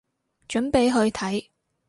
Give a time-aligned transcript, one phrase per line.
[0.47, 1.49] 準備去睇